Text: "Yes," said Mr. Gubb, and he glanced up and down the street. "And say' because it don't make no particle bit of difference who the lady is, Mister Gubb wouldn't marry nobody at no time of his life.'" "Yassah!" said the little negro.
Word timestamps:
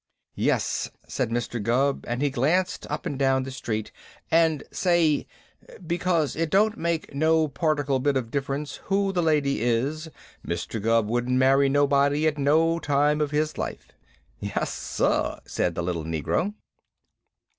"Yes," 0.33 0.89
said 1.07 1.29
Mr. 1.29 1.61
Gubb, 1.61 2.05
and 2.07 2.23
he 2.23 2.31
glanced 2.31 2.87
up 2.89 3.05
and 3.05 3.19
down 3.19 3.43
the 3.43 3.51
street. 3.51 3.91
"And 4.31 4.63
say' 4.71 5.27
because 5.85 6.35
it 6.35 6.49
don't 6.49 6.75
make 6.75 7.13
no 7.13 7.47
particle 7.47 7.99
bit 7.99 8.17
of 8.17 8.31
difference 8.31 8.77
who 8.85 9.11
the 9.11 9.21
lady 9.21 9.61
is, 9.61 10.09
Mister 10.41 10.79
Gubb 10.79 11.07
wouldn't 11.07 11.37
marry 11.37 11.69
nobody 11.69 12.25
at 12.25 12.39
no 12.39 12.79
time 12.79 13.21
of 13.21 13.29
his 13.29 13.59
life.'" 13.59 13.91
"Yassah!" 14.39 15.39
said 15.45 15.75
the 15.75 15.83
little 15.83 16.03
negro. 16.05 16.55